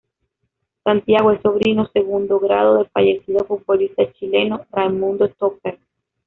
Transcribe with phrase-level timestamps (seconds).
[0.83, 5.77] Santiago es sobrino segundo grado del fallecido futbolista chileno Raimundo Tupper.